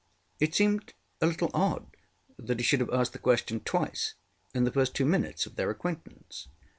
[0.39, 1.95] ŌĆØ It seemed a little odd
[2.35, 4.15] that he should have asked the question twice
[4.51, 6.47] in the first two minutes of their acquaintance.